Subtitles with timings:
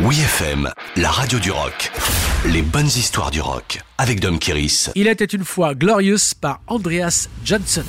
[0.00, 1.92] Oui FM, la radio du rock.
[2.46, 4.90] Les bonnes histoires du rock avec Dom Kiris.
[4.96, 7.84] Il était une fois Glorious par Andreas Johnson.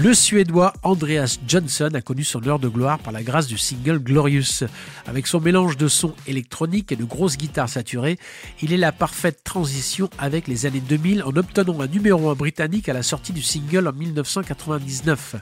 [0.00, 3.98] Le Suédois Andreas Johnson a connu son heure de gloire par la grâce du single
[3.98, 4.62] Glorious.
[5.08, 8.16] Avec son mélange de sons électroniques et de grosses guitares saturées,
[8.62, 12.88] il est la parfaite transition avec les années 2000 en obtenant un numéro 1 britannique
[12.88, 15.34] à la sortie du single en 1999.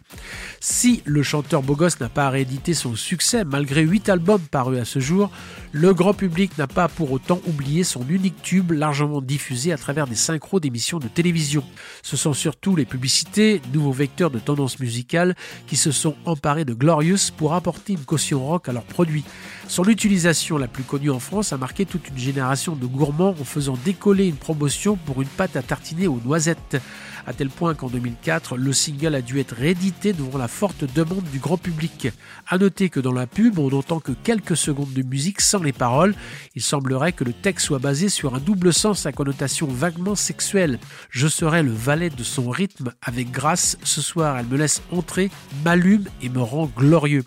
[0.61, 5.00] Si le chanteur beau n'a pas réédité son succès malgré 8 albums parus à ce
[5.00, 5.31] jour,
[5.73, 10.07] le grand public n'a pas pour autant oublié son unique tube largement diffusé à travers
[10.07, 11.62] des synchros d'émissions de télévision.
[12.03, 15.36] Ce sont surtout les publicités, nouveaux vecteurs de tendances musicales
[15.67, 19.25] qui se sont emparés de Glorious pour apporter une caution rock à leurs produits.
[19.68, 23.45] Son utilisation la plus connue en France a marqué toute une génération de gourmands en
[23.45, 26.81] faisant décoller une promotion pour une pâte à tartiner aux noisettes,
[27.27, 31.25] à tel point qu'en 2004, le single a dû être réédité devant la forte demande
[31.32, 32.09] du grand public.
[32.47, 35.73] À noter que dans la pub, on n'entend que quelques secondes de musique sans les
[35.73, 36.15] paroles.
[36.55, 40.79] Il semblerait que le texte soit basé sur un double sens à connotation vaguement sexuelle.
[41.11, 43.77] Je serai le valet de son rythme avec grâce.
[43.83, 45.31] Ce soir, elle me laisse entrer,
[45.65, 47.25] m'allume et me rend glorieux.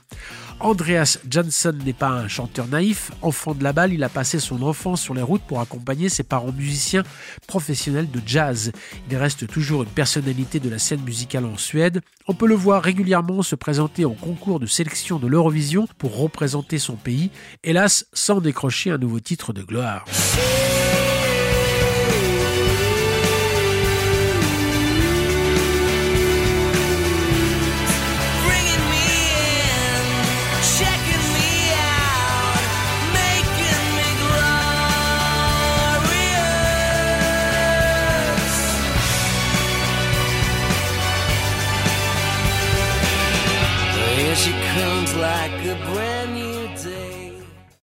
[0.62, 3.12] Andreas Johnson n'est pas un chanteur naïf.
[3.22, 6.24] Enfant de la balle, il a passé son enfance sur les routes pour accompagner ses
[6.24, 7.04] parents musiciens
[7.48, 8.72] professionnels de jazz.
[9.10, 12.02] Il reste toujours une personnalité de la scène musicale en Suède.
[12.28, 16.78] On peut le voir régulièrement se présenter en concours de sélection de l'Eurovision pour représenter
[16.78, 17.32] son pays,
[17.64, 20.06] hélas sans décrocher un nouveau titre de gloire.
[44.36, 46.49] She comes like a brand new